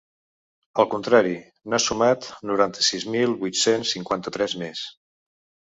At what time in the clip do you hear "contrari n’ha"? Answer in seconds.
0.93-1.79